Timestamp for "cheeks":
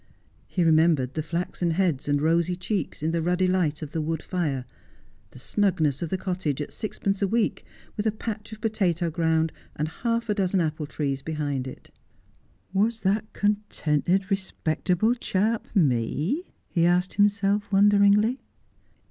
2.55-3.03